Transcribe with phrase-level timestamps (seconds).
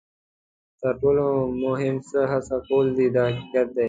[0.81, 1.25] تر ټولو
[1.63, 3.79] مهم څه هڅه کول دي دا حقیقت دی.